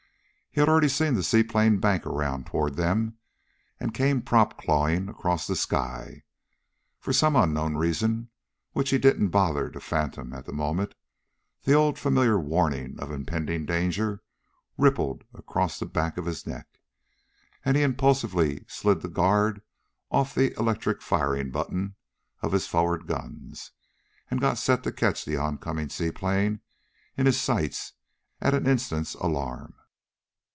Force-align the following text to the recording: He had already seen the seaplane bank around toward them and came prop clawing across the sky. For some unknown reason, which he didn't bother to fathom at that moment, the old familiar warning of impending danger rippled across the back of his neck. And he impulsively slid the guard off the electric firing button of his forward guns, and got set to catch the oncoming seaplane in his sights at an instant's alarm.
He 0.53 0.59
had 0.59 0.67
already 0.67 0.89
seen 0.89 1.13
the 1.13 1.23
seaplane 1.23 1.79
bank 1.79 2.05
around 2.05 2.45
toward 2.45 2.75
them 2.75 3.17
and 3.79 3.93
came 3.93 4.21
prop 4.21 4.57
clawing 4.61 5.07
across 5.07 5.47
the 5.47 5.55
sky. 5.55 6.23
For 6.99 7.13
some 7.13 7.37
unknown 7.37 7.77
reason, 7.77 8.31
which 8.73 8.89
he 8.89 8.97
didn't 8.97 9.29
bother 9.29 9.69
to 9.69 9.79
fathom 9.79 10.33
at 10.33 10.43
that 10.45 10.51
moment, 10.51 10.93
the 11.63 11.71
old 11.71 11.97
familiar 11.97 12.37
warning 12.37 12.99
of 12.99 13.13
impending 13.13 13.65
danger 13.65 14.21
rippled 14.77 15.23
across 15.33 15.79
the 15.79 15.85
back 15.85 16.17
of 16.17 16.25
his 16.25 16.45
neck. 16.45 16.67
And 17.63 17.77
he 17.77 17.83
impulsively 17.83 18.65
slid 18.67 18.99
the 18.99 19.07
guard 19.07 19.61
off 20.09 20.35
the 20.35 20.53
electric 20.59 21.01
firing 21.01 21.49
button 21.51 21.95
of 22.41 22.51
his 22.51 22.67
forward 22.67 23.07
guns, 23.07 23.71
and 24.29 24.41
got 24.41 24.57
set 24.57 24.83
to 24.83 24.91
catch 24.91 25.23
the 25.23 25.37
oncoming 25.37 25.87
seaplane 25.87 26.59
in 27.15 27.25
his 27.25 27.39
sights 27.39 27.93
at 28.41 28.53
an 28.53 28.67
instant's 28.67 29.13
alarm. 29.13 29.75